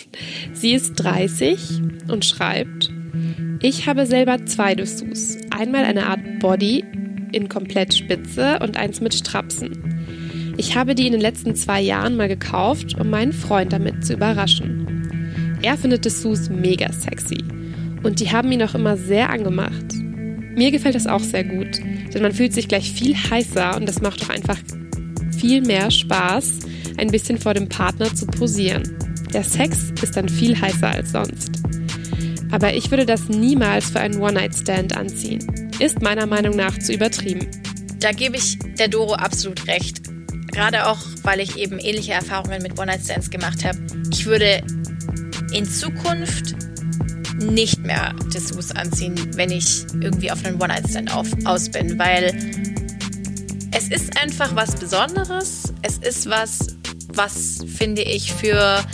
[0.54, 2.90] Sie ist 30 und schreibt,
[3.60, 5.36] ich habe selber zwei Dessous.
[5.50, 6.84] Einmal eine Art Body
[7.32, 9.91] in komplett Spitze und eins mit Strapsen.
[10.56, 14.14] Ich habe die in den letzten zwei Jahren mal gekauft, um meinen Freund damit zu
[14.14, 15.58] überraschen.
[15.62, 17.44] Er findet Dessous mega sexy
[18.02, 19.94] und die haben ihn auch immer sehr angemacht.
[20.54, 21.78] Mir gefällt das auch sehr gut,
[22.12, 24.58] denn man fühlt sich gleich viel heißer und das macht doch einfach
[25.38, 26.58] viel mehr Spaß,
[26.98, 28.82] ein bisschen vor dem Partner zu posieren.
[29.32, 31.62] Der Sex ist dann viel heißer als sonst.
[32.50, 35.70] Aber ich würde das niemals für einen One-Night-Stand anziehen.
[35.78, 37.46] Ist meiner Meinung nach zu übertrieben.
[37.98, 40.01] Da gebe ich der Doro absolut recht.
[40.52, 43.78] Gerade auch, weil ich eben ähnliche Erfahrungen mit One-Night-Stands gemacht habe.
[44.10, 44.62] Ich würde
[45.52, 46.54] in Zukunft
[47.38, 52.32] nicht mehr Dessous anziehen, wenn ich irgendwie auf einen One-Night-Stand aus bin, weil
[53.72, 55.72] es ist einfach was Besonderes.
[55.82, 56.76] Es ist was,
[57.14, 58.84] was finde ich für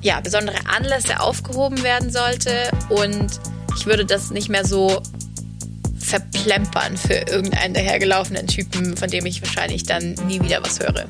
[0.00, 3.40] ja, besondere Anlässe aufgehoben werden sollte und
[3.76, 5.02] ich würde das nicht mehr so
[6.08, 11.06] verplempern für irgendeinen dahergelaufenen Typen, von dem ich wahrscheinlich dann nie wieder was höre.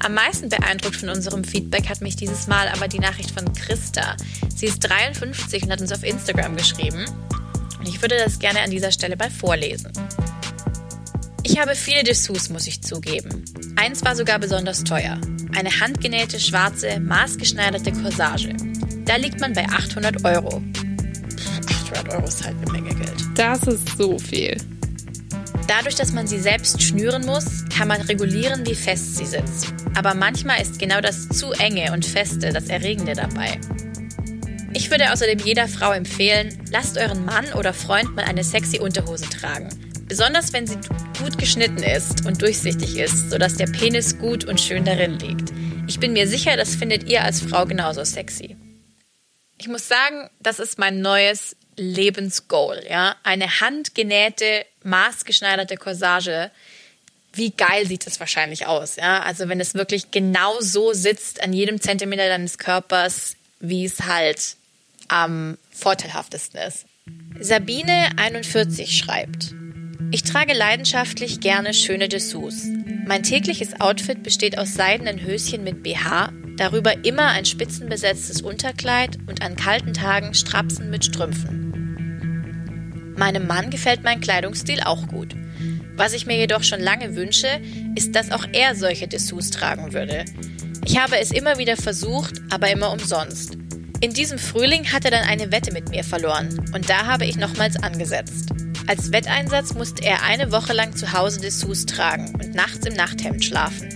[0.00, 4.16] Am meisten beeindruckt von unserem Feedback hat mich dieses Mal aber die Nachricht von Christa.
[4.54, 7.06] Sie ist 53 und hat uns auf Instagram geschrieben.
[7.78, 9.90] Und ich würde das gerne an dieser Stelle mal vorlesen.
[11.42, 13.44] Ich habe viele Dessous, muss ich zugeben.
[13.76, 15.18] Eins war sogar besonders teuer.
[15.56, 18.54] Eine handgenähte, schwarze, maßgeschneiderte Corsage.
[19.04, 20.62] Da liegt man bei 800 Euro.
[21.92, 22.93] 800 Euro ist halt eine Menge.
[23.34, 24.56] Das ist so viel.
[25.66, 29.72] Dadurch, dass man sie selbst schnüren muss, kann man regulieren, wie fest sie sitzt.
[29.96, 33.58] Aber manchmal ist genau das zu enge und feste das Erregende dabei.
[34.74, 39.28] Ich würde außerdem jeder Frau empfehlen, lasst euren Mann oder Freund mal eine sexy Unterhose
[39.28, 39.68] tragen.
[40.06, 40.78] Besonders wenn sie
[41.18, 45.52] gut geschnitten ist und durchsichtig ist, sodass der Penis gut und schön darin liegt.
[45.86, 48.56] Ich bin mir sicher, das findet ihr als Frau genauso sexy.
[49.58, 53.16] Ich muss sagen, das ist mein neues Lebensgoal, ja.
[53.22, 56.50] Eine handgenähte, maßgeschneiderte Corsage.
[57.32, 59.22] Wie geil sieht das wahrscheinlich aus, ja?
[59.22, 64.56] Also wenn es wirklich genau so sitzt an jedem Zentimeter deines Körpers, wie es halt
[65.08, 66.86] am vorteilhaftesten ist.
[67.38, 69.54] Sabine 41 schreibt,
[70.10, 72.66] ich trage leidenschaftlich gerne schöne Dessous.
[73.06, 79.42] Mein tägliches Outfit besteht aus seidenen Höschen mit BH, darüber immer ein spitzenbesetztes Unterkleid und
[79.42, 81.63] an kalten Tagen Strapsen mit Strümpfen.
[83.16, 85.34] Meinem Mann gefällt mein Kleidungsstil auch gut.
[85.96, 87.60] Was ich mir jedoch schon lange wünsche,
[87.94, 90.24] ist, dass auch er solche Dessous tragen würde.
[90.84, 93.56] Ich habe es immer wieder versucht, aber immer umsonst.
[94.00, 97.36] In diesem Frühling hat er dann eine Wette mit mir verloren und da habe ich
[97.36, 98.50] nochmals angesetzt.
[98.86, 103.44] Als Wetteinsatz musste er eine Woche lang zu Hause Dessous tragen und nachts im Nachthemd
[103.44, 103.88] schlafen.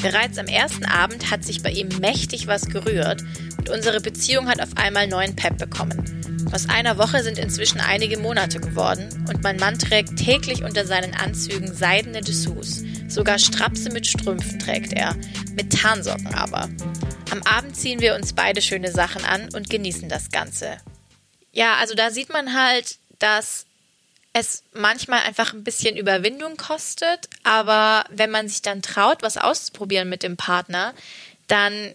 [0.00, 3.22] Bereits am ersten Abend hat sich bei ihm mächtig was gerührt
[3.58, 6.31] und unsere Beziehung hat auf einmal neuen Pep bekommen.
[6.52, 11.14] Aus einer Woche sind inzwischen einige Monate geworden und mein Mann trägt täglich unter seinen
[11.14, 12.82] Anzügen seidene Dessous.
[13.08, 15.16] Sogar Strapse mit Strümpfen trägt er,
[15.54, 16.68] mit Tarnsocken aber.
[17.30, 20.76] Am Abend ziehen wir uns beide schöne Sachen an und genießen das Ganze.
[21.52, 23.64] Ja, also da sieht man halt, dass
[24.34, 30.10] es manchmal einfach ein bisschen Überwindung kostet, aber wenn man sich dann traut, was auszuprobieren
[30.10, 30.92] mit dem Partner,
[31.48, 31.94] dann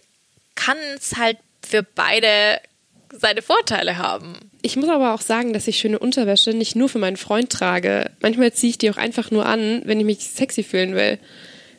[0.56, 2.60] kann es halt für beide
[3.12, 4.34] seine Vorteile haben.
[4.62, 8.10] Ich muss aber auch sagen, dass ich schöne Unterwäsche nicht nur für meinen Freund trage.
[8.20, 11.18] Manchmal ziehe ich die auch einfach nur an, wenn ich mich sexy fühlen will.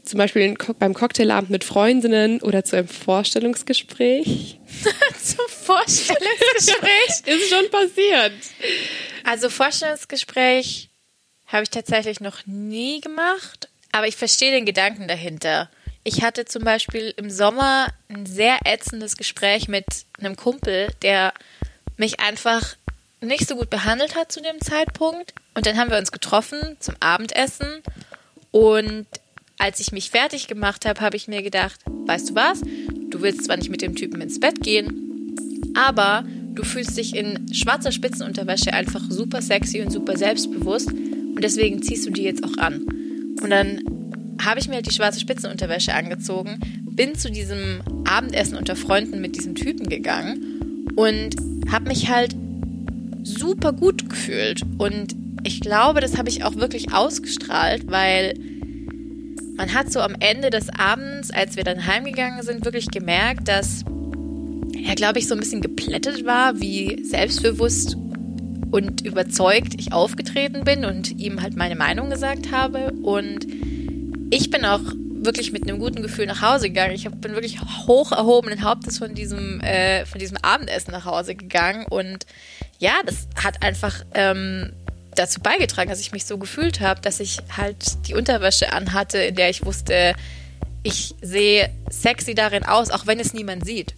[0.04, 4.60] Zum Beispiel beim Cocktailabend mit Freundinnen oder zu einem Vorstellungsgespräch.
[5.24, 7.26] Zum Vorstellungsgespräch.
[7.26, 8.34] Ist schon passiert.
[9.24, 10.90] Also Vorstellungsgespräch
[11.46, 15.70] habe ich tatsächlich noch nie gemacht, aber ich verstehe den Gedanken dahinter.
[16.04, 19.86] Ich hatte zum Beispiel im Sommer ein sehr ätzendes Gespräch mit
[20.20, 21.34] einem Kumpel, der
[21.98, 22.76] mich einfach
[23.22, 25.34] nicht so gut behandelt hat zu dem Zeitpunkt.
[25.54, 27.84] Und dann haben wir uns getroffen zum Abendessen.
[28.52, 29.08] Und
[29.58, 32.62] als ich mich fertig gemacht habe, habe ich mir gedacht, weißt du was?
[33.10, 35.36] Du willst zwar nicht mit dem Typen ins Bett gehen,
[35.76, 40.92] aber du fühlst dich in schwarzer Spitzenunterwäsche einfach super sexy und super selbstbewusst.
[40.92, 42.84] Und deswegen ziehst du die jetzt auch an.
[43.42, 43.82] Und dann
[44.44, 49.36] habe ich mir halt die schwarze Spitzenunterwäsche angezogen, bin zu diesem Abendessen unter Freunden mit
[49.36, 51.36] diesem Typen gegangen und
[51.72, 52.36] habe mich halt
[53.24, 54.62] super gut gefühlt.
[54.78, 58.34] Und ich glaube, das habe ich auch wirklich ausgestrahlt, weil
[59.56, 63.84] man hat so am Ende des Abends, als wir dann heimgegangen sind, wirklich gemerkt, dass
[64.86, 67.98] er, glaube ich, so ein bisschen geplättet war, wie selbstbewusst
[68.72, 72.92] und überzeugt ich aufgetreten bin und ihm halt meine Meinung gesagt habe.
[73.02, 73.48] Und
[74.30, 74.82] ich bin auch
[75.22, 76.94] wirklich mit einem guten Gefühl nach Hause gegangen.
[76.94, 81.86] Ich bin wirklich hoch erhobenen Hauptes von diesem, äh, von diesem Abendessen nach Hause gegangen.
[81.90, 82.26] Und
[82.80, 84.72] ja, das hat einfach ähm,
[85.16, 89.36] dazu beigetragen, dass ich mich so gefühlt habe, dass ich halt die Unterwäsche anhatte, in
[89.36, 90.16] der ich wusste,
[90.84, 93.96] ich sehe sexy darin aus, auch wenn es niemand sieht.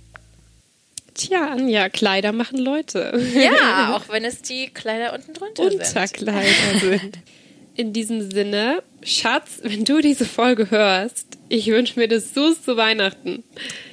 [1.13, 3.21] Tja, Anja, Kleider machen Leute.
[3.35, 5.81] Ja, auch wenn es die Kleider unten drunter sind.
[5.81, 7.19] Unterkleider sind.
[7.75, 12.77] In diesem Sinne, Schatz, wenn du diese Folge hörst, ich wünsche mir das so zu
[12.77, 13.43] Weihnachten.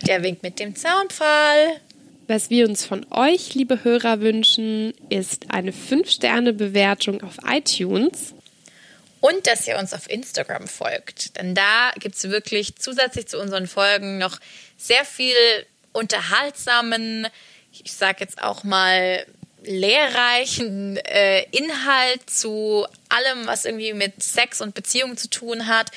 [0.06, 1.80] Der winkt mit dem Zaunpfahl.
[2.26, 8.34] Was wir uns von euch, liebe Hörer, wünschen, ist eine 5-Sterne-Bewertung auf iTunes.
[9.20, 11.36] Und dass ihr uns auf Instagram folgt.
[11.36, 14.38] Denn da gibt es wirklich zusätzlich zu unseren Folgen noch
[14.76, 15.34] sehr viel
[15.92, 17.26] unterhaltsamen,
[17.72, 19.24] ich sag jetzt auch mal
[19.68, 25.90] lehrreichen äh, Inhalt zu allem, was irgendwie mit Sex und Beziehungen zu tun hat.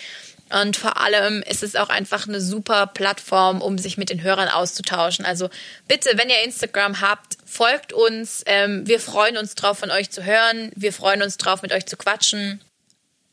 [0.61, 4.49] Und vor allem ist es auch einfach eine super Plattform, um sich mit den Hörern
[4.49, 5.23] auszutauschen.
[5.23, 5.49] Also
[5.87, 8.43] bitte, wenn ihr Instagram habt, folgt uns.
[8.45, 10.71] Ähm, wir freuen uns drauf, von euch zu hören.
[10.75, 12.61] Wir freuen uns drauf, mit euch zu quatschen.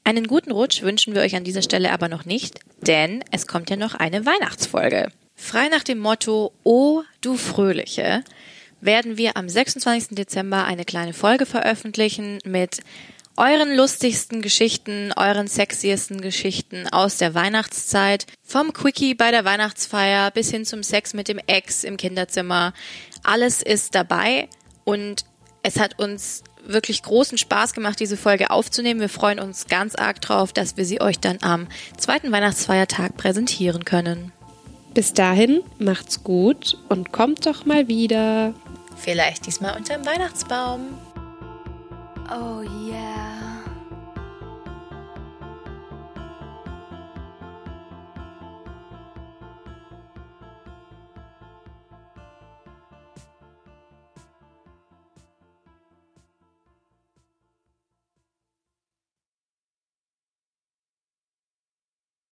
[0.05, 3.69] Einen guten Rutsch wünschen wir euch an dieser Stelle aber noch nicht, denn es kommt
[3.69, 5.11] ja noch eine Weihnachtsfolge.
[5.35, 8.23] Frei nach dem Motto O du Fröhliche
[8.81, 10.17] werden wir am 26.
[10.17, 12.81] Dezember eine kleine Folge veröffentlichen mit
[13.37, 18.27] euren lustigsten Geschichten, euren sexiesten Geschichten aus der Weihnachtszeit.
[18.43, 22.73] Vom Quickie bei der Weihnachtsfeier bis hin zum Sex mit dem Ex im Kinderzimmer.
[23.23, 24.49] Alles ist dabei
[24.85, 25.25] und
[25.63, 29.01] es hat uns wirklich großen Spaß gemacht, diese Folge aufzunehmen.
[29.01, 33.85] Wir freuen uns ganz arg drauf, dass wir sie euch dann am zweiten Weihnachtsfeiertag präsentieren
[33.85, 34.33] können.
[34.95, 38.55] Bis dahin, macht's gut und kommt doch mal wieder.
[38.99, 40.99] Vielleicht diesmal unterm Weihnachtsbaum.
[42.31, 43.48] Oh yeah.